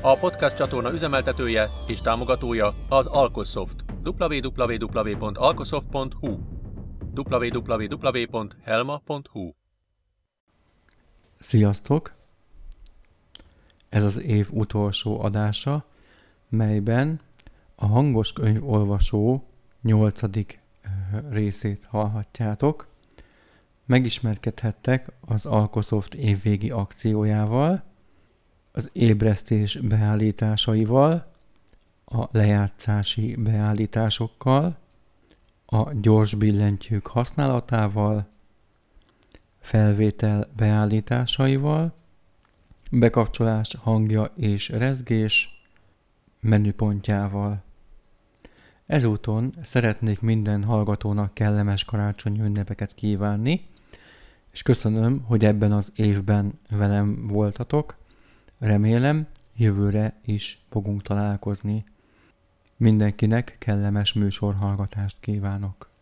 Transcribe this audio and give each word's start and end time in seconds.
A 0.00 0.18
podcast 0.18 0.56
csatorna 0.56 0.92
üzemeltetője 0.92 1.70
és 1.86 2.00
támogatója 2.00 2.74
az 2.88 3.06
Alkosoft. 3.06 3.84
www.alkosoft.hu 4.04 6.38
www.helma.hu 7.14 9.50
Sziasztok! 11.38 12.14
Ez 13.88 14.02
az 14.02 14.20
év 14.20 14.48
utolsó 14.50 15.22
adása, 15.22 15.84
melyben 16.48 17.20
a 17.74 17.86
hangos 17.86 18.32
könyvolvasó 18.32 19.44
nyolcadik 19.82 20.60
részét 21.30 21.84
hallhatjátok. 21.84 22.86
Megismerkedhettek 23.84 25.12
az 25.20 25.46
Alkosoft 25.46 26.14
évvégi 26.14 26.70
akciójával, 26.70 27.85
az 28.76 28.90
ébresztés 28.92 29.76
beállításaival, 29.76 31.32
a 32.04 32.28
lejátszási 32.30 33.34
beállításokkal, 33.38 34.76
a 35.66 35.92
gyors 35.92 36.34
billentyűk 36.34 37.06
használatával, 37.06 38.28
felvétel 39.58 40.48
beállításaival, 40.56 41.94
bekapcsolás 42.90 43.76
hangja 43.82 44.32
és 44.34 44.68
rezgés 44.68 45.64
menüpontjával. 46.40 47.62
Ezúton 48.86 49.54
szeretnék 49.62 50.20
minden 50.20 50.64
hallgatónak 50.64 51.34
kellemes 51.34 51.84
karácsonyi 51.84 52.40
ünnepeket 52.40 52.94
kívánni, 52.94 53.66
és 54.52 54.62
köszönöm, 54.62 55.22
hogy 55.24 55.44
ebben 55.44 55.72
az 55.72 55.92
évben 55.94 56.58
velem 56.70 57.26
voltatok. 57.26 58.04
Remélem, 58.58 59.26
jövőre 59.56 60.20
is 60.24 60.64
fogunk 60.70 61.02
találkozni. 61.02 61.84
Mindenkinek 62.76 63.56
kellemes 63.58 64.12
műsorhallgatást 64.12 65.16
kívánok! 65.20 65.95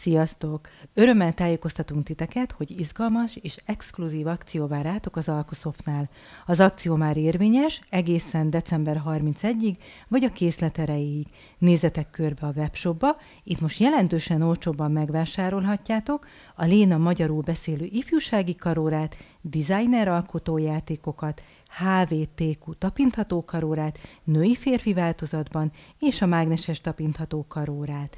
Sziasztok! 0.00 0.68
Örömmel 0.94 1.34
tájékoztatunk 1.34 2.04
titeket, 2.04 2.52
hogy 2.52 2.80
izgalmas 2.80 3.36
és 3.36 3.56
exkluzív 3.64 4.26
akció 4.26 4.66
vár 4.66 4.84
rátok 4.84 5.16
az 5.16 5.28
Alkosoftnál. 5.28 6.08
Az 6.46 6.60
akció 6.60 6.96
már 6.96 7.16
érvényes 7.16 7.80
egészen 7.90 8.50
december 8.50 9.02
31-ig, 9.06 9.76
vagy 10.08 10.24
a 10.24 10.32
készlet 10.32 10.78
erejéig. 10.78 11.26
Nézzetek 11.58 12.10
körbe 12.10 12.46
a 12.46 12.52
webshopba, 12.56 13.16
itt 13.44 13.60
most 13.60 13.78
jelentősen 13.80 14.42
olcsóbban 14.42 14.92
megvásárolhatjátok 14.92 16.26
a 16.56 16.64
Léna 16.64 16.96
magyarul 16.96 17.42
beszélő 17.42 17.84
ifjúsági 17.84 18.54
karórát, 18.54 19.16
designer 19.40 20.08
alkotójátékokat, 20.08 21.42
HVTQ 21.78 22.74
tapintható 22.78 23.44
karórát, 23.44 23.98
női-férfi 24.24 24.92
változatban 24.92 25.72
és 25.98 26.22
a 26.22 26.26
mágneses 26.26 26.80
tapintható 26.80 27.44
karórát. 27.48 28.16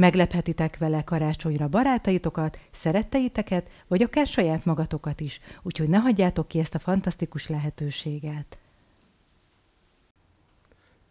Meglephetitek 0.00 0.78
vele 0.78 1.04
karácsonyra 1.04 1.68
barátaitokat, 1.68 2.58
szeretteiteket, 2.70 3.70
vagy 3.86 4.02
akár 4.02 4.26
saját 4.26 4.64
magatokat 4.64 5.20
is, 5.20 5.40
úgyhogy 5.62 5.88
ne 5.88 5.98
hagyjátok 5.98 6.48
ki 6.48 6.58
ezt 6.58 6.74
a 6.74 6.78
fantasztikus 6.78 7.48
lehetőséget. 7.48 8.58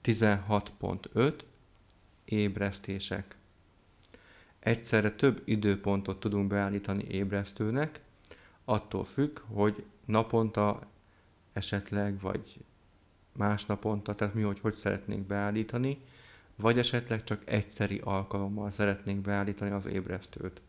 16.5 0.03 1.33
Ébresztések 2.25 3.35
Egyszerre 4.59 5.11
több 5.11 5.41
időpontot 5.45 6.19
tudunk 6.19 6.47
beállítani 6.47 7.03
ébresztőnek, 7.03 8.01
attól 8.65 9.03
függ, 9.03 9.39
hogy 9.39 9.83
naponta 10.05 10.87
esetleg, 11.53 12.19
vagy 12.21 12.59
más 13.31 13.65
naponta, 13.65 14.15
tehát 14.15 14.33
mi, 14.33 14.41
hogy 14.41 14.59
hogy 14.59 14.73
szeretnénk 14.73 15.27
beállítani, 15.27 15.97
vagy 16.61 16.77
esetleg 16.77 17.23
csak 17.23 17.41
egyszeri 17.45 18.01
alkalommal 18.03 18.71
szeretnénk 18.71 19.21
beállítani 19.21 19.71
az 19.71 19.85
ébresztőt. 19.85 20.61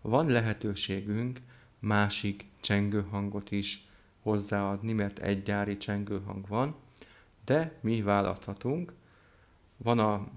Van 0.00 0.26
lehetőségünk 0.26 1.40
másik 1.78 2.44
csengőhangot 2.60 3.50
is 3.50 3.86
hozzáadni, 4.22 4.92
mert 4.92 5.18
egy 5.18 5.42
gyári 5.42 5.76
csengőhang 5.76 6.48
van, 6.48 6.74
de 7.44 7.78
mi 7.80 8.02
választhatunk. 8.02 8.92
Van 9.76 9.98
a 9.98 10.28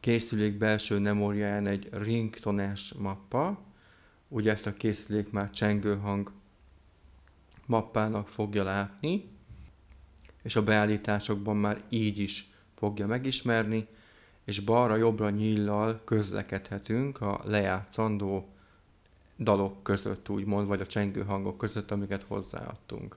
készülék 0.00 0.58
belső 0.58 0.98
memóriáján 0.98 1.66
egy 1.66 1.88
ringtones 1.92 2.92
mappa, 2.92 3.62
ugye 4.28 4.50
ezt 4.50 4.66
a 4.66 4.74
készülék 4.74 5.30
már 5.30 5.50
csengőhang 5.50 6.32
mappának 7.66 8.28
fogja 8.28 8.62
látni, 8.62 9.24
és 10.42 10.56
a 10.56 10.64
beállításokban 10.64 11.56
már 11.56 11.82
így 11.88 12.18
is 12.18 12.52
fogja 12.84 13.06
megismerni, 13.06 13.86
és 14.44 14.60
balra-jobbra 14.60 15.30
nyíllal 15.30 16.00
közlekedhetünk 16.04 17.20
a 17.20 17.40
lejátszandó 17.44 18.48
dalok 19.38 19.82
között, 19.82 20.28
úgymond, 20.28 20.66
vagy 20.66 20.80
a 20.80 20.86
csengő 20.86 21.22
hangok 21.22 21.58
között, 21.58 21.90
amiket 21.90 22.22
hozzáadtunk. 22.22 23.16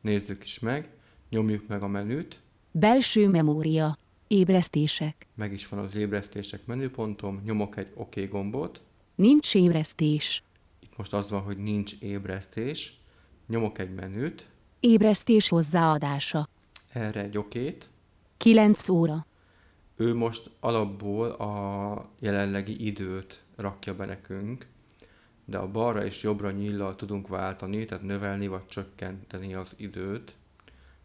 Nézzük 0.00 0.44
is 0.44 0.58
meg, 0.58 0.88
nyomjuk 1.28 1.66
meg 1.66 1.82
a 1.82 1.86
menüt. 1.86 2.40
Belső 2.70 3.28
memória. 3.28 3.96
Ébresztések. 4.28 5.26
Meg 5.34 5.52
is 5.52 5.68
van 5.68 5.80
az 5.80 5.94
ébresztések 5.94 6.66
menüpontom, 6.66 7.40
nyomok 7.44 7.76
egy 7.76 7.90
OK 7.94 8.28
gombot. 8.30 8.82
Nincs 9.14 9.54
ébresztés. 9.54 10.42
Itt 10.80 10.96
most 10.96 11.12
az 11.12 11.30
van, 11.30 11.40
hogy 11.40 11.58
nincs 11.58 11.92
ébresztés. 12.00 13.00
Nyomok 13.46 13.78
egy 13.78 13.94
menüt. 13.94 14.48
Ébresztés 14.80 15.48
hozzáadása. 15.48 16.48
Erre 16.92 17.22
egy 17.22 17.38
okét. 17.38 17.89
9 18.40 18.88
óra. 18.88 19.26
Ő 19.96 20.14
most 20.14 20.50
alapból 20.60 21.30
a 21.30 22.10
jelenlegi 22.18 22.86
időt 22.86 23.42
rakja 23.56 23.94
be 23.94 24.06
nekünk, 24.06 24.66
de 25.44 25.58
a 25.58 25.70
balra 25.70 26.04
és 26.04 26.22
jobbra 26.22 26.50
nyíllal 26.50 26.96
tudunk 26.96 27.28
váltani, 27.28 27.84
tehát 27.84 28.04
növelni 28.04 28.46
vagy 28.46 28.66
csökkenteni 28.66 29.54
az 29.54 29.74
időt. 29.76 30.34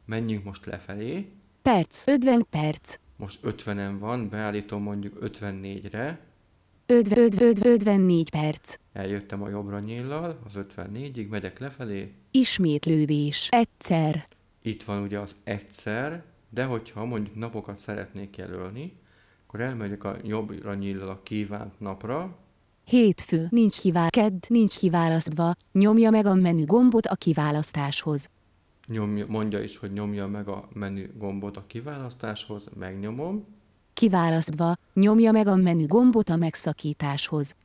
Menjünk 0.06 0.44
most 0.44 0.66
lefelé. 0.66 1.32
Perc, 1.62 2.08
50 2.08 2.46
perc. 2.50 2.96
Most 3.16 3.40
50-en 3.44 3.96
van, 4.00 4.30
beállítom 4.30 4.82
mondjuk 4.82 5.18
54-re. 5.22 6.20
50, 6.86 7.18
50, 7.42 7.72
54 7.72 8.30
perc. 8.30 8.76
Eljöttem 8.94 9.44
a 9.44 9.50
jobbra 9.50 9.80
nyíllal, 9.80 10.40
az 10.46 10.60
54-ig, 10.78 11.30
megyek 11.30 11.60
lefelé. 11.60 12.14
Ismétlődés. 12.32 13.50
Egyszer. 13.52 14.26
Itt 14.62 14.84
van 14.84 15.02
ugye 15.02 15.20
az 15.20 15.36
egyszer, 15.44 16.24
de 16.56 16.64
hogyha 16.66 17.06
mondjuk 17.06 17.36
napokat 17.36 17.78
szeretnék 17.78 18.38
jelölni, 18.38 18.94
akkor 19.48 19.62
elmegyek 19.62 20.04
a 20.04 20.16
jobbra 20.24 20.74
nyíllal 20.74 21.10
a 21.10 21.24
kívánt 21.24 21.80
napra. 21.80 22.38
Hétfő, 22.84 23.48
nincs 23.50 23.80
kivál, 23.80 24.10
kedd, 24.10 24.40
nincs 24.48 24.78
kiválasztva, 24.78 25.54
nyomja 25.72 26.10
meg 26.10 26.26
a 26.26 26.34
menü 26.34 26.66
gombot 26.66 27.06
a 27.06 27.16
kiválasztáshoz. 27.16 28.30
Nyomja, 28.88 29.26
mondja 29.28 29.62
is, 29.64 29.78
hogy 29.78 29.92
nyomja 29.92 30.28
meg 30.28 30.48
a 30.48 30.68
menü 30.74 31.10
gombot 31.18 31.58
a 31.58 31.64
kiválasztáshoz, 31.68 32.70
megnyomom. 32.76 33.46
Kiválasztva, 33.94 34.76
nyomja 34.94 35.32
meg 35.32 35.48
a 35.48 35.56
menü 35.56 35.86
gombot 35.88 36.30
a 36.30 36.36
megszakításhoz. 36.36 37.56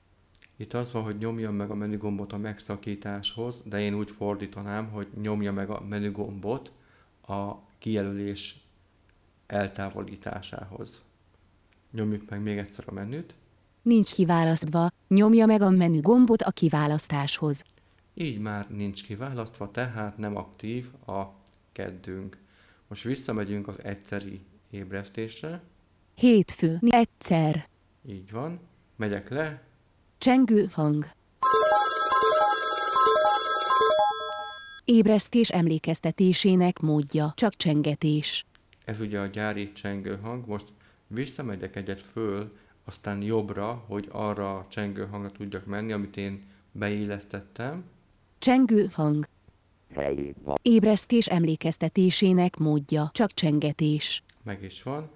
Itt 0.56 0.75
az 0.75 0.93
van, 0.93 1.03
hogy 1.03 1.19
nyomja 1.19 1.50
meg 1.50 1.70
a 1.70 1.75
menü 1.75 1.99
gombot 1.99 2.32
a 2.32 2.38
megszakításhoz, 2.38 3.62
de 3.65 3.81
én 3.81 3.94
úgy 3.94 4.11
fordítanám, 4.11 4.91
hogy 4.91 5.06
nyomja 5.20 5.53
meg 5.53 5.70
a 5.70 5.82
menü 5.88 6.12
gombot 6.12 6.73
a 7.26 7.55
kijelölés 7.79 8.69
eltávolításához. 9.52 11.02
Nyomjuk 11.93 12.31
meg 12.31 12.43
még 12.43 12.58
egyszer 12.58 12.85
a 12.87 12.93
menüt. 12.93 13.35
Nincs 13.82 14.14
kiválasztva, 14.14 14.91
nyomja 15.08 15.47
meg 15.47 15.62
a 15.62 15.70
menü 15.70 16.00
gombot 16.00 16.43
a 16.43 16.50
kiválasztáshoz. 16.50 17.64
Így 18.14 18.38
már 18.38 18.67
nincs 18.70 19.02
kiválasztva, 19.02 19.70
tehát 19.70 20.19
nem 20.19 20.37
aktív 20.37 20.87
a 21.06 21.23
keddünk. 21.73 22.38
Most 22.88 23.02
visszamegyünk 23.02 23.69
az 23.69 23.85
egyszeri 23.85 24.41
ébresztésre. 24.70 25.62
Hétfő, 26.14 26.79
egyszer. 26.81 27.64
Így 28.08 28.31
van. 28.31 28.61
Megyek 28.96 29.29
le. 29.29 29.62
Csengő 30.19 30.69
hang. 30.73 31.06
Ébresztés 34.85 35.49
emlékeztetésének 35.49 36.79
módja 36.79 37.32
csak 37.37 37.55
csengetés. 37.55 38.44
Ez 38.91 39.01
ugye 39.01 39.21
a 39.21 39.27
gyári 39.27 39.73
csengő 39.73 40.19
hang. 40.23 40.47
Most 40.47 40.73
visszamegyek 41.07 41.77
egyet 41.77 42.01
föl, 42.01 42.57
aztán 42.85 43.23
jobbra, 43.23 43.85
hogy 43.87 44.09
arra 44.13 44.57
a 44.59 44.67
csengő 44.69 45.07
hangra 45.07 45.31
tudjak 45.31 45.67
menni, 45.67 45.93
amit 45.93 46.17
én 46.17 46.43
beillesztettem. 46.73 47.85
Csengő 48.39 48.89
hang. 48.93 49.25
Ébresztés 50.63 51.27
emlékeztetésének 51.27 52.57
módja. 52.57 53.11
Csak 53.13 53.33
csengetés. 53.35 54.23
Meg 54.43 54.63
is 54.63 54.83
van. 54.83 55.11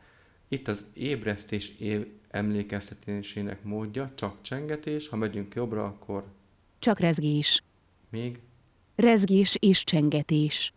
Itt 0.49 0.69
az 0.69 0.87
ébresztés 0.93 1.69
év 1.79 2.07
emlékeztetésének 2.31 3.63
módja, 3.63 4.13
csak 4.15 4.43
csengetés. 4.43 5.09
Ha 5.09 5.17
megyünk 5.17 5.55
jobbra, 5.55 5.85
akkor 5.85 6.25
Csak 6.79 6.99
rezgés. 6.99 7.63
még 8.11 8.41
Rezgés 8.97 9.57
és 9.61 9.85
csengetés. 9.85 10.73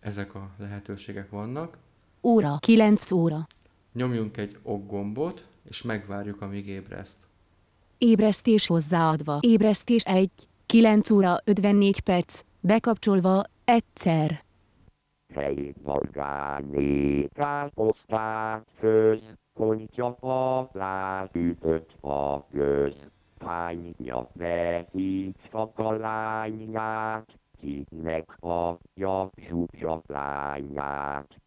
ezek 0.00 0.34
a 0.34 0.50
lehetőségek 0.58 1.30
vannak. 1.30 1.78
Óra. 2.22 2.56
9 2.60 3.10
óra. 3.10 3.46
Nyomjunk 3.92 4.36
egy 4.36 4.58
ok 4.62 4.86
gombot, 4.86 5.46
és 5.68 5.82
megvárjuk, 5.82 6.40
amíg 6.40 6.66
ébreszt. 6.68 7.16
Ébresztés 7.98 8.66
hozzáadva. 8.66 9.38
Ébresztés 9.40 10.04
1. 10.04 10.30
9 10.66 11.10
óra 11.10 11.36
54 11.44 12.00
perc. 12.00 12.40
Bekapcsolva. 12.60 13.42
Egyszer. 13.64 14.40
helyén 15.34 15.74
vargálni, 15.82 17.28
káposztát 17.28 18.66
főz, 18.78 19.34
kontyafalát 19.54 21.34
ütött 21.36 22.02
a 22.02 22.46
göz. 22.50 23.08
Hányja 23.38 24.30
neki 24.32 25.34
fakalányát, 25.50 27.26
kinek 27.60 28.36
adja 28.40 29.30
zsúzsa 29.36 30.02
lányát. 30.06 31.40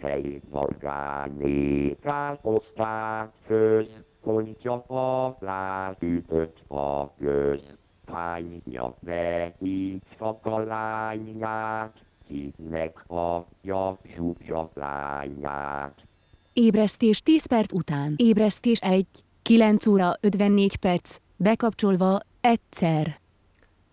Helyén 0.00 0.42
vargálni, 0.50 1.96
káposztát 1.98 3.32
főz, 3.46 4.02
kontyafalát 4.22 6.02
ütött 6.02 6.70
a 6.70 7.14
göz. 7.18 7.76
Hányja 8.06 8.96
neki 9.00 10.00
fakalányát, 10.16 12.04
kinek 12.26 13.04
adja 13.06 13.98
zsúzsa 14.14 14.70
lányát. 14.74 16.04
Ébresztés 16.52 17.22
10 17.22 17.46
perc 17.46 17.72
után. 17.72 18.14
Ébresztés 18.16 18.80
1. 18.80 19.06
9 19.42 19.86
óra 19.86 20.12
54 20.20 20.76
perc. 20.76 21.16
Bekapcsolva. 21.36 22.18
Egyszer. 22.40 23.14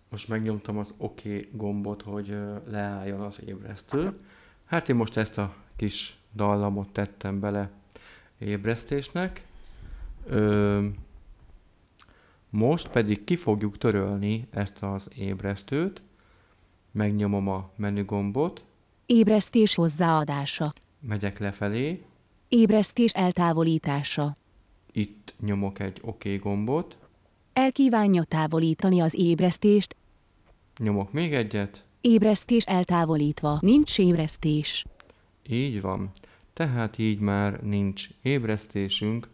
Most 0.08 0.28
megnyomtam 0.28 0.78
az 0.78 0.94
OK 0.98 1.20
gombot, 1.52 2.02
hogy 2.02 2.36
leálljon 2.66 3.20
az 3.20 3.42
ébresztő. 3.46 4.20
Hát 4.64 4.88
én 4.88 4.96
most 4.96 5.16
ezt 5.16 5.38
a 5.38 5.54
kis 5.80 6.16
dallamot 6.34 6.88
tettem 6.92 7.40
bele 7.40 7.70
ébresztésnek. 8.38 9.46
Ö, 10.26 10.86
most 12.50 12.88
pedig 12.88 13.24
ki 13.24 13.36
fogjuk 13.36 13.78
törölni 13.78 14.46
ezt 14.50 14.82
az 14.82 15.08
ébresztőt. 15.14 16.02
Megnyomom 16.90 17.48
a 17.48 17.70
menügombot, 17.76 18.64
Ébresztés 19.06 19.74
hozzáadása. 19.74 20.72
megyek 21.00 21.38
lefelé, 21.38 22.02
Ébresztés 22.48 23.12
eltávolítása. 23.12 24.36
itt 24.92 25.34
nyomok 25.40 25.78
egy 25.78 25.98
OK 26.02 26.24
gombot, 26.40 26.96
Elkívánja 27.52 28.22
távolítani 28.24 29.00
az 29.00 29.14
ébresztést. 29.14 29.96
nyomok 30.78 31.12
még 31.12 31.34
egyet, 31.34 31.84
Ébresztés 32.00 32.64
eltávolítva. 32.64 33.58
Nincs 33.60 33.98
ébresztés. 33.98 34.84
Így 35.50 35.80
van. 35.80 36.10
Tehát 36.52 36.98
így 36.98 37.18
már 37.18 37.62
nincs 37.62 38.08
ébresztésünk, 38.22 39.28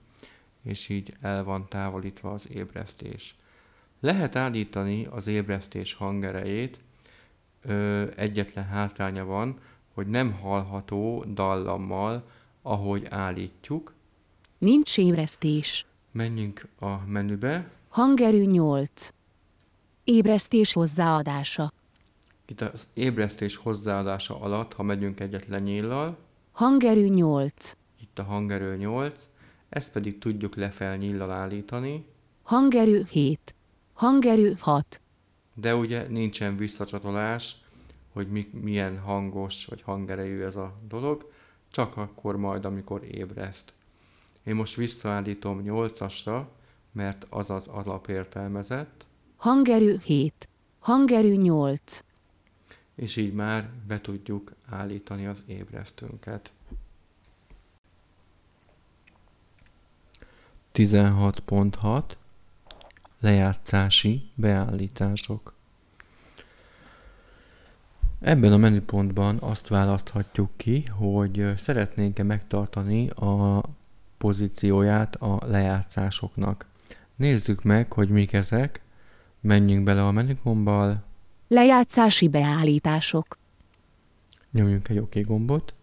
és 0.63 0.89
így 0.89 1.15
el 1.21 1.45
van 1.45 1.69
távolítva 1.69 2.33
az 2.33 2.49
ébresztés. 2.51 3.35
Lehet 4.01 4.37
állítani 4.37 5.07
az 5.11 5.27
ébresztés 5.27 5.95
hangerejét, 5.95 6.79
ö, 7.63 8.07
egyetlen 8.17 8.65
hátránya 8.67 9.25
van, 9.25 9.59
hogy 9.95 10.07
nem 10.07 10.33
hallható 10.33 11.25
dallammal, 11.29 12.31
ahogy 12.63 13.07
állítjuk. 13.11 13.95
Nincs 14.59 14.99
ébresztés. 14.99 15.87
Menjünk 16.11 16.69
a 16.79 16.97
menübe, 17.07 17.71
Hangerő 17.89 18.45
8. 18.45 19.09
Ébresztés 20.05 20.73
hozzáadása. 20.73 21.73
Itt 22.47 22.61
az 22.61 22.87
ébresztés 22.95 23.57
hozzáadása 23.57 24.41
alatt, 24.41 24.73
ha 24.73 24.83
megyünk 24.83 25.21
egyet 25.21 25.47
lenyíllal, 25.47 26.17
Hangerő 26.53 27.07
8. 27.09 27.77
itt 28.01 28.19
a 28.19 28.23
hangerő 28.23 28.77
8, 28.77 29.27
ezt 29.69 29.93
pedig 29.93 30.19
tudjuk 30.19 30.57
lefelé 30.57 30.97
nyíllal 30.97 31.31
állítani, 31.31 32.05
Hangerő 32.43 33.07
7. 33.11 33.55
Hangerő 33.93 34.57
6. 34.61 35.01
De 35.55 35.75
ugye 35.75 36.07
nincsen 36.09 36.57
visszacsatolás, 36.57 37.57
hogy 38.13 38.29
mi, 38.29 38.51
milyen 38.63 38.99
hangos 38.99 39.65
vagy 39.65 39.83
hangerejű 39.83 40.43
ez 40.43 40.57
a 40.57 40.75
dolog, 40.89 41.33
csak 41.71 41.97
akkor 41.97 42.37
majd, 42.37 42.65
amikor 42.65 43.05
ébreszt. 43.11 43.73
Én 44.45 44.55
most 44.55 44.75
visszaállítom 44.75 45.63
8-asra, 45.65 46.45
mert 46.93 47.27
az 47.31 47.51
az 47.51 47.67
alapértelmezett, 47.67 49.05
Hangerő 49.37 50.01
7. 50.05 50.49
Hangerő 50.79 51.35
8. 51.35 52.05
és 52.97 53.17
így 53.17 53.35
már 53.35 53.71
be 53.87 54.01
tudjuk 54.01 54.53
állítani 54.69 55.27
az 55.27 55.43
ébresztőnket. 55.47 56.53
16.6 60.75 62.03
Lejátszási 63.21 64.31
beállítások 64.35 65.55
Ebben 68.21 68.53
a 68.53 68.57
menüpontban 68.57 69.37
azt 69.41 69.69
választhatjuk 69.69 70.51
ki, 70.57 70.83
hogy 70.83 71.53
szeretnénk-e 71.57 72.23
megtartani 72.23 73.09
a 73.09 73.63
pozícióját 74.19 75.17
a 75.17 75.41
lejátszásoknak. 75.47 76.67
Nézzük 77.17 77.63
meg, 77.63 77.93
hogy 77.93 78.09
mik 78.09 78.33
ezek. 78.33 78.81
Menjünk 79.41 79.85
bele 79.85 80.07
a 80.07 80.11
menügombbal, 80.11 81.03
Lejátszási 81.49 82.29
beállítások. 82.29 83.39
nyomjunk 84.53 84.89
egy 84.89 84.99
OK 84.99 85.15
gombot, 85.27 85.75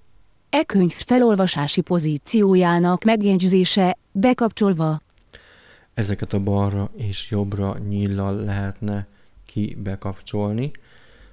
E 0.49 0.63
könyv 0.63 0.91
felolvasási 0.91 1.81
pozíciójának 1.81 3.03
megjegyzése 3.03 3.97
bekapcsolva. 4.11 5.01
ezeket 5.93 6.33
a 6.33 6.39
balra 6.39 6.91
és 6.95 7.31
jobbra 7.31 7.77
nyíllal 7.77 8.35
lehetne 8.35 9.07
ki 9.45 9.77
bekapcsolni, 9.83 10.71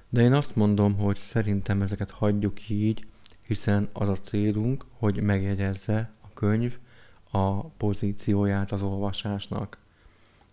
de 0.09 0.21
én 0.21 0.33
azt 0.33 0.55
mondom, 0.55 0.97
hogy 0.97 1.19
szerintem 1.21 1.81
ezeket 1.81 2.11
hagyjuk 2.11 2.69
így, 2.69 3.05
hiszen 3.41 3.89
az 3.93 4.09
a 4.09 4.17
célunk, 4.17 4.85
hogy 4.97 5.21
megjegyezze 5.21 6.11
a 6.21 6.33
könyv 6.33 6.77
a 7.31 7.63
pozícióját 7.63 8.71
az 8.71 8.81
olvasásnak. 8.81 9.77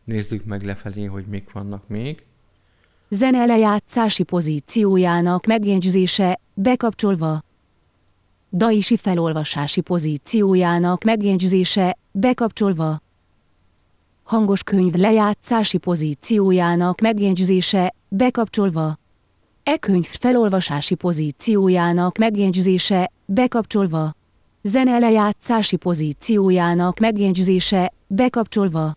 Nézzük 0.05 0.45
meg 0.45 0.63
lefelé, 0.63 1.05
hogy 1.05 1.27
mik 1.27 1.53
vannak 1.53 1.89
még. 1.89 2.25
Zene 3.11 3.45
lejátszási 3.45 4.23
pozíciójának 4.23 5.47
megjegyzése 5.47 6.41
bekapcsolva. 6.55 7.41
Daisi 8.53 8.97
felolvasási 8.97 9.81
pozíciójának 9.81 11.05
megjegyzése 11.05 11.99
bekapcsolva. 12.12 13.00
Hangos 14.23 14.62
könyv 14.62 14.95
lejátszási 14.95 15.79
pozíciójának 15.79 17.00
megjegyzése 17.00 17.95
bekapcsolva. 18.09 18.99
E 19.62 19.77
könyv 19.77 20.07
felolvasási 20.07 20.95
pozíciójának 20.95 22.19
megjegyzése 22.19 23.11
bekapcsolva. 23.25 24.12
Zene 24.62 24.99
lejátszási 24.99 25.77
pozíciójának 25.77 26.99
megjegyzése 26.99 27.93
bekapcsolva. 28.07 28.97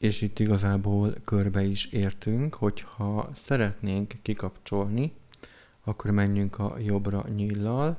És 0.00 0.20
itt 0.20 0.38
igazából 0.38 1.14
körbe 1.24 1.62
is 1.62 1.84
értünk, 1.84 2.54
hogyha 2.54 3.30
szeretnénk 3.34 4.14
kikapcsolni, 4.22 5.12
akkor 5.84 6.10
menjünk 6.10 6.58
a 6.58 6.76
jobbra 6.78 7.24
nyíllal, 7.34 7.98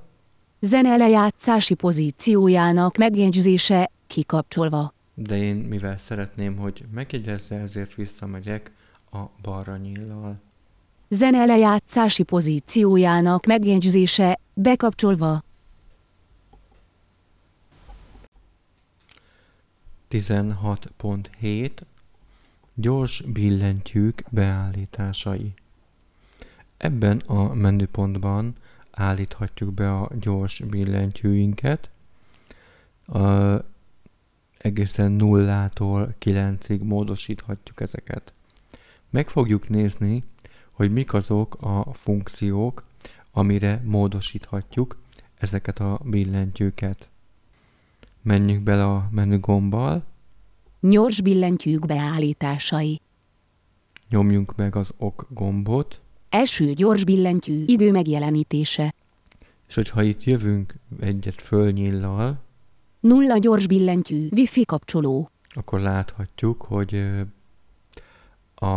Zene 0.59 0.97
lejátszási 0.97 1.73
pozíciójának 1.73 2.97
megjegyzése 2.97 3.91
kikapcsolva. 4.07 4.93
de 5.13 5.37
én 5.37 5.55
mivel 5.55 5.97
szeretném, 5.97 6.57
hogy 6.57 6.85
megjegyezze, 6.93 7.55
ezért 7.55 7.95
visszamegyek 7.95 8.71
a 9.11 9.19
balra 9.41 9.77
nyíllal. 9.77 10.39
Zene 11.09 11.45
lejátszási 11.45 12.23
pozíciójának 12.23 13.45
megjegyzése 13.45 14.39
bekapcsolva. 14.53 15.43
16.7 20.09 21.69
Gyors 22.73 23.21
billentyűk 23.21 24.23
beállításai 24.29 25.53
Ebben 26.81 27.17
a 27.17 27.53
menüpontban 27.53 28.55
állíthatjuk 28.91 29.73
be 29.73 29.93
a 29.93 30.09
gyors 30.19 30.59
billentyűinket. 30.59 31.89
A, 33.05 33.57
egészen 34.57 35.11
nullától 35.11 36.15
kilencig 36.17 36.81
módosíthatjuk 36.81 37.81
ezeket. 37.81 38.33
Meg 39.09 39.29
fogjuk 39.29 39.69
nézni, 39.69 40.23
hogy 40.71 40.91
mik 40.91 41.13
azok 41.13 41.57
a 41.59 41.93
funkciók, 41.93 42.83
amire 43.31 43.81
módosíthatjuk 43.85 44.97
ezeket 45.37 45.79
a 45.79 45.99
billentyűket. 46.03 47.09
Menjünk 48.21 48.63
bele 48.63 48.85
a 48.85 49.07
menügombbal, 49.11 50.03
Nyors 50.81 51.21
billentyűk 51.21 51.85
beállításai. 51.85 52.99
nyomjunk 54.09 54.55
meg 54.55 54.75
az 54.75 54.91
ok 54.97 55.27
gombot, 55.29 56.01
Első 56.29 56.73
gyors 56.73 57.03
billentyű 57.03 57.63
idő 57.65 57.91
megjelenítése. 57.91 58.93
és 59.67 59.75
hogyha 59.75 60.01
itt 60.03 60.23
jövünk 60.23 60.73
egyet 60.99 61.35
fölnyillal, 61.35 62.39
Nulla 62.99 63.37
gyors 63.37 63.67
billentyű 63.67 64.27
wifi 64.31 64.65
kapcsoló. 64.65 65.29
akkor 65.49 65.79
láthatjuk, 65.79 66.61
hogy 66.61 67.03
a 68.55 68.71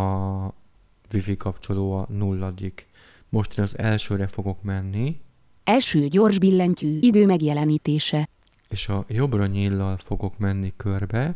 wifi 1.12 1.36
kapcsoló 1.36 1.92
a 1.92 2.06
nulladik. 2.08 2.86
Most 3.28 3.58
én 3.58 3.64
az 3.64 3.78
elsőre 3.78 4.26
fogok 4.26 4.62
menni, 4.62 5.20
Első 5.64 6.08
gyors 6.08 6.38
billentyű 6.38 6.98
idő 7.00 7.26
megjelenítése. 7.26 8.28
és 8.68 8.88
a 8.88 9.04
jobbra 9.08 9.46
nyillal 9.46 9.96
fogok 9.96 10.38
menni 10.38 10.72
körbe, 10.76 11.34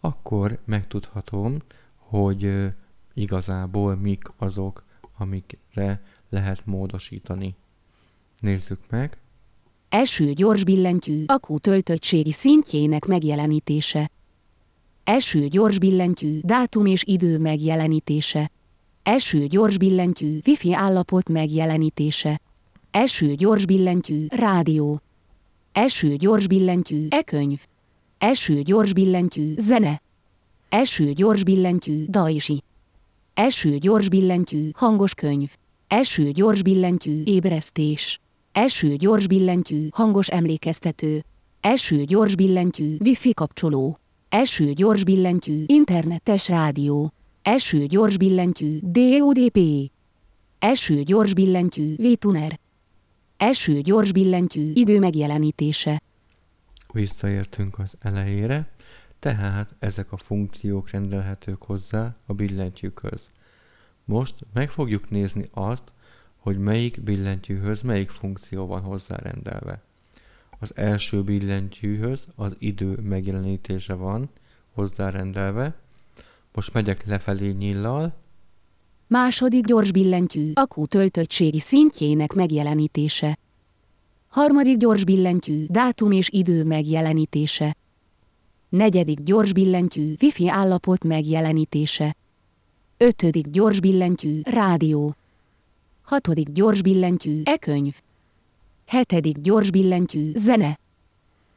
akkor 0.00 0.58
megtudhatom, 0.64 1.56
hogy 1.96 2.72
igazából 3.14 3.96
mik 3.96 4.32
azok, 4.36 4.84
amikre 5.16 6.02
lehet 6.28 6.66
módosítani. 6.66 7.54
Nézzük 8.40 8.80
meg. 8.88 9.18
Első 9.88 10.32
gyors 10.32 10.64
billentyű 10.64 11.24
akku 11.26 11.58
töltöttségi 11.58 12.32
szintjének 12.32 13.06
megjelenítése. 13.06 14.10
Első 15.04 15.46
gyors 15.46 15.78
billentyű 15.78 16.40
dátum 16.42 16.86
és 16.86 17.02
idő 17.06 17.38
megjelenítése. 17.38 18.50
Első 19.02 19.46
gyors 19.46 19.78
billentyű 19.78 20.38
wifi 20.46 20.74
állapot 20.74 21.28
megjelenítése. 21.28 22.40
Első 22.90 23.34
gyors 23.34 23.66
billentyű 23.66 24.26
rádió. 24.28 25.00
Első 25.72 26.16
gyors 26.16 26.46
billentyű 26.46 27.06
e-könyv. 27.10 27.66
Első 28.20 28.62
gyors 28.62 28.92
billentyű 28.92 29.54
zene. 29.58 30.02
Első 30.68 31.12
gyors 31.12 31.42
billentyű 31.42 32.04
daisi. 32.08 32.62
Első 33.34 33.78
gyors 33.78 34.08
billentyű 34.08 34.70
hangos 34.74 35.14
könyv. 35.14 35.50
Első 35.88 36.30
gyors 36.30 36.62
billentyű 36.62 37.22
ébresztés. 37.24 38.20
Első 38.52 38.96
gyors 38.96 39.26
billentyű 39.26 39.88
hangos 39.92 40.28
emlékeztető. 40.28 41.24
Első 41.60 42.04
gyors 42.04 42.34
billentyű 42.34 42.96
wifi 43.00 43.34
kapcsoló. 43.34 43.98
Első 44.28 44.72
gyors 44.72 45.04
billentyű 45.04 45.64
internetes 45.66 46.48
rádió. 46.48 47.12
Első 47.42 47.86
gyors 47.86 48.16
billentyű 48.16 48.78
DODP. 48.82 49.58
Első 50.58 51.02
gyors 51.02 51.34
billentyű 51.34 51.94
V-tuner. 51.96 52.58
Első 53.36 53.80
gyors 53.80 54.12
billentyű 54.12 54.72
idő 54.74 54.98
megjelenítése. 54.98 56.00
Visszaértünk 56.92 57.78
az 57.78 57.96
elejére, 58.00 58.68
tehát 59.18 59.74
ezek 59.78 60.12
a 60.12 60.16
funkciók 60.16 60.90
rendelhetők 60.90 61.62
hozzá 61.62 62.16
a 62.26 62.32
billentyűkhöz. 62.32 63.30
Most 64.04 64.34
meg 64.52 64.70
fogjuk 64.70 65.10
nézni 65.10 65.48
azt, 65.50 65.92
hogy 66.36 66.58
melyik 66.58 67.00
billentyűhöz 67.00 67.82
melyik 67.82 68.10
funkció 68.10 68.66
van 68.66 68.82
hozzárendelve. 68.82 69.82
Az 70.58 70.76
első 70.76 71.22
billentyűhöz 71.22 72.28
az 72.34 72.56
idő 72.58 72.98
megjelenítése 73.02 73.94
van 73.94 74.30
hozzárendelve. 74.72 75.74
Most 76.52 76.72
megyek 76.72 77.06
lefelé 77.06 77.50
nyillal, 77.50 78.20
Második 79.12 79.64
gyors 79.64 79.92
billentyű 79.92 80.50
akku 80.54 80.86
töltöttségi 80.86 81.60
szintjének 81.60 82.32
megjelenítése. 82.32 83.36
Harmadik 84.30 84.76
gyors 84.76 85.04
billentyű 85.04 85.64
dátum 85.68 86.12
és 86.12 86.28
idő 86.32 86.64
megjelenítése. 86.64 87.76
Negyedik 88.68 89.20
gyors 89.22 89.52
billentyű 89.52 90.14
wifi 90.20 90.48
állapot 90.48 91.04
megjelenítése. 91.04 92.16
Ötödik 92.96 93.46
gyors 93.46 93.80
billentyű 93.80 94.40
rádió. 94.44 95.14
Hatodik 96.02 96.48
gyors 96.48 96.82
billentyű 96.82 97.42
e-könyv. 97.44 98.00
Hetedik 98.86 99.38
gyors 99.38 99.70
billentyű 99.70 100.32
zene. 100.34 100.78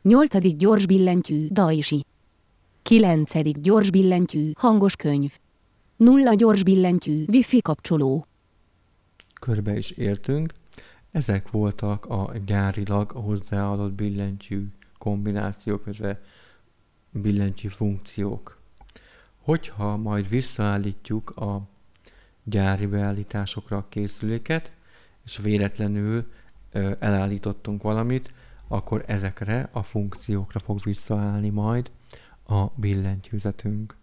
Nyolcadik 0.01 0.55
gyors 0.55 0.85
billentyű 0.85 1.47
daisi. 1.49 2.05
Kilencedik 2.81 3.57
gyors 3.57 3.89
billentyű 3.89 4.51
hangos 4.55 4.95
könyv. 4.95 5.37
Nulla 5.95 6.33
gyors 6.33 6.63
billentyű 6.63 7.25
wifi 7.27 7.61
kapcsoló. 7.61 8.25
körbe 9.39 9.77
is 9.77 9.91
értünk. 9.91 10.61
Ezek 11.13 11.51
voltak 11.51 12.05
a 12.05 12.31
gyárilag 12.45 13.11
hozzáadott 13.11 13.91
billentyű 13.91 14.67
kombinációk, 14.97 15.81
illetve 15.85 16.21
billentyű 17.11 17.67
funkciók. 17.67 18.59
Hogyha 19.37 19.97
majd 19.97 20.29
visszaállítjuk 20.29 21.29
a 21.29 21.67
gyári 22.43 22.85
beállításokra 22.85 23.77
a 23.77 23.85
készüléket, 23.89 24.71
és 25.25 25.37
véletlenül 25.37 26.31
elállítottunk 26.99 27.81
valamit, 27.81 28.33
akkor 28.67 29.03
ezekre 29.07 29.69
a 29.71 29.83
funkciókra 29.83 30.59
fog 30.59 30.79
visszaállni 30.83 31.49
majd 31.49 31.91
a 32.47 32.65
billentyűzetünk. 32.65 33.95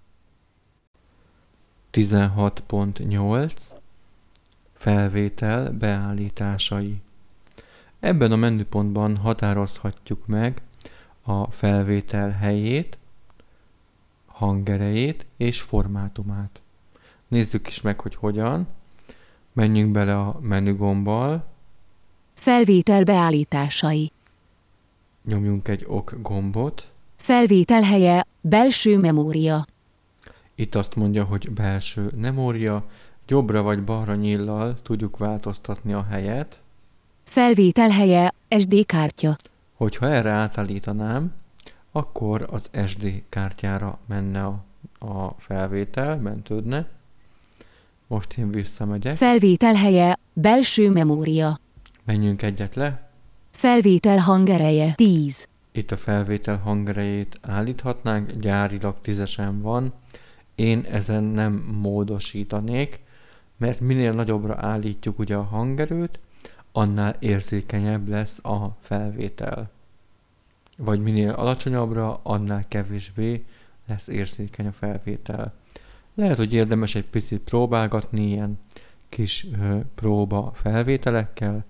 16.8 1.92 3.79
Felvétel 4.80 5.70
beállításai 5.70 7.00
Ebben 7.98 8.32
a 8.32 8.36
menüpontban 8.36 9.16
határozhatjuk 9.16 10.26
meg 10.26 10.62
a 11.22 11.50
felvétel 11.50 12.30
helyét, 12.30 12.98
hangerejét 14.26 15.26
és 15.36 15.60
formátumát. 15.60 16.60
Nézzük 17.28 17.68
is 17.68 17.80
meg, 17.80 18.00
hogy 18.00 18.14
hogyan. 18.14 18.66
Menjünk 19.52 19.92
bele 19.92 20.18
a 20.18 20.38
menügombbal, 20.40 21.46
Felvétel 22.34 23.04
beállításai. 23.04 24.12
nyomjunk 25.24 25.68
egy 25.68 25.84
ok 25.88 26.14
gombot. 26.22 26.90
Felvétel 27.16 27.82
helye, 27.82 28.26
belső 28.40 28.98
memória. 28.98 29.66
Itt 30.54 30.74
azt 30.74 30.94
mondja, 30.94 31.24
hogy 31.24 31.50
belső 31.50 32.10
memória, 32.16 32.84
jobbra 33.30 33.62
vagy 33.62 33.84
balra 33.84 34.14
nyillal 34.14 34.78
tudjuk 34.82 35.16
változtatni 35.16 35.92
a 35.92 36.06
helyet. 36.10 36.60
Felvétel 37.24 37.88
helye, 37.88 38.32
SD 38.58 38.86
kártya. 38.86 39.36
Hogyha 39.74 40.06
erre 40.06 40.30
átállítanám, 40.30 41.32
akkor 41.92 42.48
az 42.50 42.70
SD 42.86 43.22
kártyára 43.28 43.98
menne 44.06 44.44
a, 44.44 44.64
a 44.98 45.34
felvétel, 45.38 46.16
mentődne. 46.16 46.88
Most 48.06 48.38
én 48.38 48.50
visszamegyek, 48.50 49.16
Felvétel 49.16 49.74
helye, 49.74 50.18
belső 50.32 50.90
memória. 50.90 51.58
menjünk 52.04 52.42
egyet 52.42 52.74
le. 52.74 53.10
Felvétel 53.50 54.18
hangereje, 54.18 54.92
10. 54.94 55.48
Itt 55.72 55.90
a 55.90 55.96
felvétel 55.96 56.56
hangerejét 56.56 57.38
állíthatnánk, 57.42 58.30
gyárilag 58.30 58.96
tízesen 59.02 59.60
van. 59.60 59.92
Én 60.54 60.86
ezen 60.90 61.22
nem 61.24 61.52
módosítanék, 61.80 63.00
mert 63.60 63.80
minél 63.80 64.12
nagyobbra 64.12 64.56
állítjuk 64.58 65.18
ugye 65.18 65.36
a 65.36 65.42
hangerőt, 65.42 66.18
annál 66.72 67.16
érzékenyebb 67.18 68.08
lesz 68.08 68.44
a 68.44 68.76
felvétel. 68.80 69.70
Vagy 70.76 71.00
minél 71.00 71.30
alacsonyabbra, 71.30 72.20
annál 72.22 72.68
kevésbé 72.68 73.44
lesz 73.86 74.08
érzékeny 74.08 74.66
a 74.66 74.72
felvétel. 74.72 75.54
Lehet, 76.14 76.36
hogy 76.36 76.52
érdemes 76.52 76.94
egy 76.94 77.06
picit 77.06 77.40
próbálgatni 77.40 78.26
ilyen 78.26 78.58
kis 79.08 79.46
ö, 79.60 79.78
próba 79.94 80.52
felvételekkel, 80.54 81.64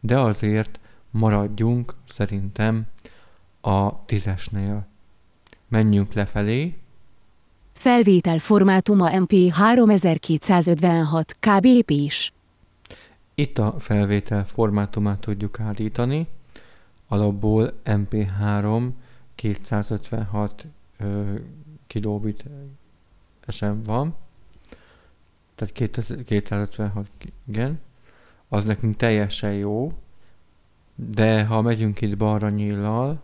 de 0.00 0.18
azért 0.18 0.80
maradjunk 1.10 1.94
szerintem 2.04 2.86
a 3.60 4.04
tízesnél. 4.04 4.86
Menjünk 5.68 6.12
lefelé, 6.12 6.78
Felvétel 7.80 8.38
formátuma 8.38 9.18
MP 9.18 9.32
3256 9.52 11.36
kbp-s. 11.40 12.32
Itt 13.34 13.58
a 13.58 13.74
felvétel 13.78 14.46
formátumát 14.46 15.18
tudjuk 15.18 15.60
állítani. 15.60 16.26
Alapból 17.08 17.72
MP3 17.84 18.88
256 19.34 20.66
ö, 20.98 21.34
kilobit 21.86 22.44
sem 23.48 23.82
van. 23.82 24.14
Tehát 25.54 25.74
2000 25.74 26.24
256, 26.24 27.08
igen. 27.48 27.80
Az 28.48 28.64
nekünk 28.64 28.96
teljesen 28.96 29.52
jó. 29.52 29.92
De 30.94 31.44
ha 31.44 31.60
megyünk 31.60 32.00
itt 32.00 32.16
balra 32.16 32.48
nyillal, 32.48 33.22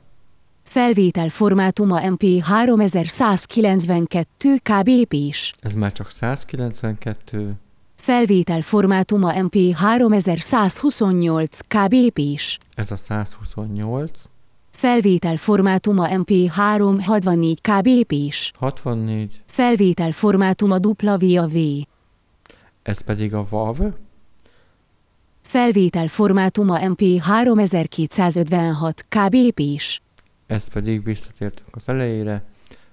Felvétel 0.68 1.28
formátuma 1.28 2.00
MP3192 2.02 4.24
kbp-s. 4.62 5.52
ez 5.60 5.72
már 5.72 5.92
csak 5.92 6.10
192, 6.10 7.52
Felvétel 7.96 8.62
formátuma 8.62 9.32
MP3128 9.34 11.48
kbp-s. 11.68 12.58
ez 12.74 12.90
a 12.90 12.96
128, 12.96 14.24
Felvétel 14.70 15.36
formátuma 15.36 16.06
MP364 16.10 17.56
kbp-s. 17.60 18.52
64, 18.58 19.42
Felvétel 19.46 20.12
formátuma 20.12 20.76
WAV. 20.82 21.56
ez 22.82 23.00
pedig 23.00 23.34
a 23.34 23.46
WAV, 23.50 23.78
Felvétel 25.42 26.08
formátuma 26.08 26.78
MP3256 26.80 28.92
kbp-s. 29.08 30.00
Ez 30.46 30.68
pedig 30.68 31.04
visszatértünk 31.04 31.76
az 31.76 31.88
elejére, 31.88 32.44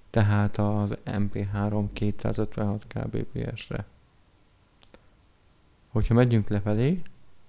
tehát 0.10 0.58
az 0.58 0.98
MP3 1.06 1.86
256 1.94 2.86
kbps-re. 2.88 3.86
Hogyha 5.88 6.14
megyünk 6.14 6.50
lefelé, 6.50 7.02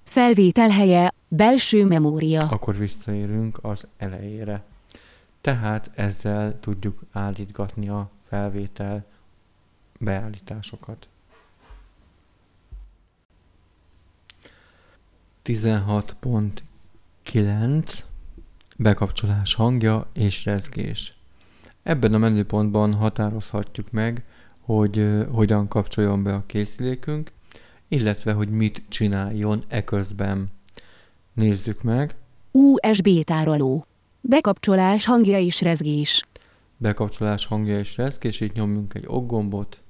Felvétel 0.05 0.69
helye, 0.69 1.13
belső 1.29 1.87
memória. 1.87 2.49
akkor 2.49 2.77
visszaérünk 2.77 3.59
az 3.63 3.87
elejére. 3.97 4.63
Tehát 5.41 5.91
ezzel 5.95 6.61
tudjuk 6.61 7.01
állítgatni 7.13 7.89
a 7.89 8.11
felvétel 8.29 9.05
beállításokat. 9.99 11.09
16.9 15.45 18.03
Bekapcsolás 18.77 19.55
hangja 19.55 20.11
és 20.13 20.45
rezgés. 20.45 21.17
Ebben 21.83 22.15
a 22.15 22.19
menüpontban 22.19 22.95
határozhatjuk 22.95 23.91
meg, 23.91 24.25
hogy 24.61 25.09
hogyan 25.33 25.69
kapcsoljon 25.69 26.23
be 26.23 26.35
a 26.35 26.43
készülékünk, 26.47 27.33
illetve 27.89 28.33
hogy 28.33 28.49
mit 28.49 28.83
csináljon 28.89 29.65
eközben. 29.69 30.49
Nézzük 31.33 31.83
meg. 31.83 32.15
USB 32.51 33.09
tároló. 33.25 33.87
Bekapcsolás 34.21 35.05
hangja 35.05 35.39
és 35.39 35.61
rezgés. 35.61 36.25
bekapcsolás 36.77 37.47
hangja 37.47 37.79
és 37.79 37.97
rezgés, 37.97 38.41
így 38.41 38.53
nyomjunk 38.55 38.95
egy 38.95 39.05
ok 39.07 39.27
gombot. 39.27 39.83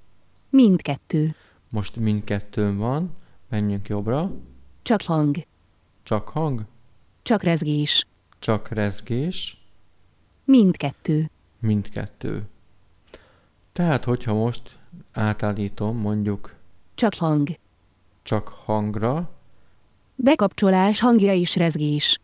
Mindkettő. 0.50 1.34
Most 1.68 1.96
mindkettőn 1.96 2.76
van, 2.76 3.10
menjünk 3.48 3.88
jobbra, 3.88 4.32
Csak 4.82 5.02
hang. 5.02 5.36
csak 6.02 6.28
hang, 6.28 6.64
Csak 7.22 7.42
rezgés. 7.42 8.06
Csak 8.44 8.68
rezgés, 8.68 9.58
Mindkettő. 10.44 11.30
mindkettő. 11.58 12.46
Tehát, 13.72 14.04
hogyha 14.04 14.34
most 14.34 14.78
átállítom 15.12 15.96
mondjuk 15.96 16.54
Csak 16.94 17.14
hang. 17.14 17.48
csak 18.22 18.48
hangra, 18.48 19.30
Bekapcsolás 20.14 21.00
hangja 21.00 21.32
és 21.34 21.56
rezgés. 21.56 22.20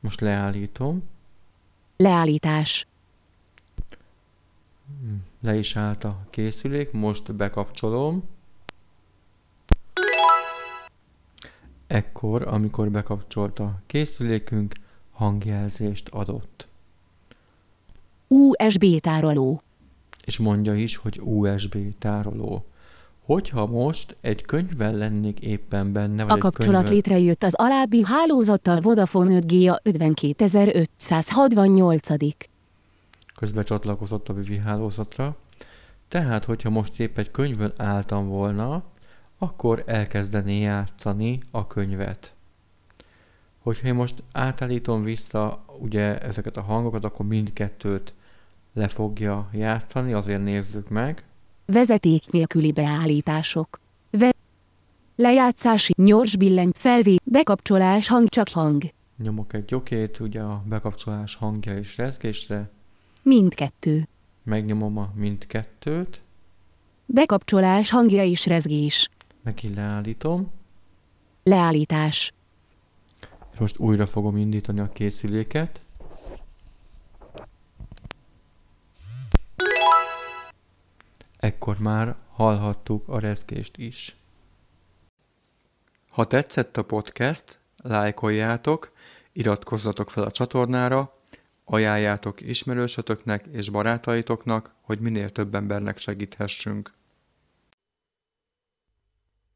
most 0.00 0.20
leállítom, 0.20 1.02
Leállítás. 1.96 2.86
le 5.40 5.56
is 5.56 5.76
állt 5.76 6.04
a 6.04 6.26
készülék, 6.30 6.90
most 6.92 7.34
bekapcsolom. 7.34 8.24
Ekkor, 11.86 12.42
amikor 12.42 12.90
bekapcsolt 12.90 13.58
a 13.58 13.80
készülékünk, 13.86 14.74
hangjelzést 15.22 16.08
adott. 16.08 16.66
USB 18.28 19.00
tároló. 19.00 19.62
és 20.24 20.38
mondja 20.38 20.74
is, 20.74 20.96
hogy 20.96 21.20
USB 21.24 21.76
tároló. 21.98 22.64
Hogyha 23.24 23.66
most 23.66 24.16
egy 24.20 24.42
könyvvel 24.42 24.94
lennék 24.94 25.40
éppen 25.40 25.92
benne, 25.92 26.24
vagy 26.24 26.32
A 26.32 26.38
kapcsolat 26.38 26.74
könyvvel, 26.74 26.92
létrejött 26.92 27.42
az 27.42 27.54
alábbi 27.54 28.02
hálózattal 28.04 28.80
Vodafone 28.80 29.40
5G 29.40 29.78
52568. 29.82 32.08
közben 33.36 33.64
csatlakozott 33.64 34.28
a 34.28 34.32
wifi 34.32 34.58
hálózatra, 34.58 35.36
tehát, 36.08 36.44
hogyha 36.44 36.70
most 36.70 37.00
épp 37.00 37.18
egy 37.18 37.30
könyvön 37.30 37.72
álltam 37.76 38.28
volna, 38.28 38.82
akkor 39.38 39.82
elkezdené 39.86 40.60
játszani 40.60 41.40
a 41.50 41.66
könyvet. 41.66 42.32
Hogyha 43.62 43.86
én 43.86 43.94
most 43.94 44.22
átállítom 44.32 45.04
vissza 45.04 45.64
ugye 45.80 46.18
ezeket 46.20 46.56
a 46.56 46.60
hangokat, 46.62 47.04
akkor 47.04 47.26
mindkettőt 47.26 48.14
le 48.74 48.88
fogja 48.88 49.48
játszani, 49.52 50.12
azért 50.12 50.42
nézzük 50.42 50.88
meg. 50.88 51.24
Vezeték 51.66 52.30
nélküli 52.30 52.72
beállítások. 52.72 53.80
Ve- 54.10 54.36
Lejátszási, 55.16 55.92
nyors 55.96 56.36
billeny, 56.36 56.70
felvé, 56.74 57.16
bekapcsolás 57.24 58.08
hang 58.08 58.28
csak 58.28 58.48
hang. 58.48 58.82
Nyomok 59.16 59.52
egy 59.52 59.74
okét, 59.74 60.20
ugye 60.20 60.40
a 60.40 60.62
bekapcsolás 60.66 61.34
hangja 61.34 61.76
és 61.78 61.96
rezgésre, 61.96 62.70
Mindkettő. 63.22 64.08
megnyomom 64.42 64.98
a 64.98 65.10
mindkettőt, 65.14 66.20
Bekapcsolás 67.06 67.90
hangja 67.90 68.24
és 68.24 68.46
rezgés. 68.46 69.08
megint 69.42 69.74
leállítom, 69.76 70.50
Leállítás. 71.42 72.32
Most 73.62 73.78
újra 73.78 74.06
fogom 74.06 74.36
indítani 74.36 74.80
a 74.80 74.92
készüléket. 74.92 75.80
Ekkor 81.36 81.78
már 81.78 82.16
hallhattuk 82.28 83.08
a 83.08 83.18
rezgést 83.18 83.76
is. 83.76 84.16
Ha 86.08 86.26
tetszett 86.26 86.76
a 86.76 86.84
podcast, 86.84 87.58
lájkoljátok, 87.76 88.92
iratkozzatok 89.32 90.10
fel 90.10 90.24
a 90.24 90.30
csatornára, 90.30 91.12
ajánljátok 91.64 92.40
ismerősötöknek 92.40 93.46
és 93.46 93.70
barátaitoknak, 93.70 94.74
hogy 94.80 95.00
minél 95.00 95.30
több 95.30 95.54
embernek 95.54 95.98
segíthessünk. 95.98 96.92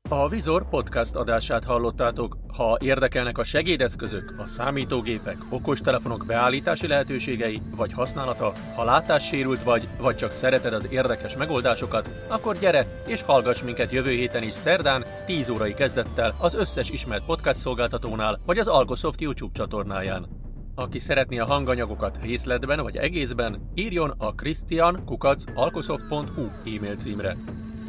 A 0.08 0.28
Vizor 0.28 0.68
podcast 0.68 1.14
adását 1.14 1.64
hallottátok. 1.64 2.36
Ha 2.56 2.76
érdekelnek 2.80 3.38
a 3.38 3.44
segédeszközök, 3.44 4.34
a 4.38 4.46
számítógépek, 4.46 5.36
okostelefonok 5.50 6.26
beállítási 6.26 6.86
lehetőségei 6.86 7.62
vagy 7.76 7.92
használata, 7.92 8.52
ha 8.74 8.84
látássérült 8.84 9.62
vagy, 9.62 9.88
vagy 10.00 10.16
csak 10.16 10.32
szereted 10.32 10.72
az 10.72 10.86
érdekes 10.90 11.36
megoldásokat, 11.36 12.08
akkor 12.28 12.58
gyere 12.58 13.02
és 13.06 13.22
hallgass 13.22 13.62
minket 13.62 13.92
jövő 13.92 14.10
héten 14.10 14.42
is 14.42 14.54
szerdán 14.54 15.04
10 15.24 15.48
órai 15.48 15.74
kezdettel 15.74 16.36
az 16.40 16.54
összes 16.54 16.90
ismert 16.90 17.24
podcast 17.24 17.60
szolgáltatónál 17.60 18.40
vagy 18.44 18.58
az 18.58 18.66
Algosoft 18.66 19.20
YouTube 19.20 19.54
csatornáján. 19.54 20.28
Aki 20.74 20.98
szeretné 20.98 21.38
a 21.38 21.46
hanganyagokat 21.46 22.18
részletben 22.22 22.82
vagy 22.82 22.96
egészben, 22.96 23.70
írjon 23.74 24.14
a 24.18 24.34
christian.alkosoft.hu 24.34 26.46
e-mail 26.64 26.96
címre. 26.96 27.36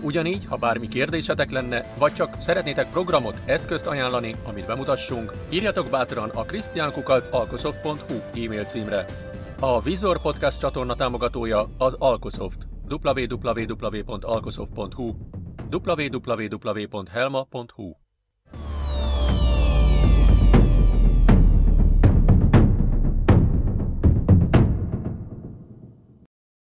Ugyanígy, 0.02 0.46
ha 0.46 0.56
bármi 0.56 0.88
kérdésetek 0.88 1.52
lenne, 1.52 1.94
vagy 1.98 2.14
csak 2.14 2.36
szeretnétek 2.38 2.90
programot, 2.90 3.42
eszközt 3.46 3.88
ajánlani, 3.88 4.36
amit 4.46 4.66
bemutassunk, 4.66 5.34
írjatok 5.50 5.90
bátran 5.90 6.30
a 6.30 6.44
christiankukac.alkosoft.hu 6.44 8.44
e-mail 8.44 8.64
címre. 8.64 9.06
A 9.60 9.82
Vizor 9.82 10.22
Podcast 10.22 10.60
csatorna 10.60 10.96
támogatója 10.96 11.70
az 11.78 11.96
Alkosoft. 12.00 12.68
www.alkosoft.hu 12.90 15.14
www.helma.hu 15.72 18.07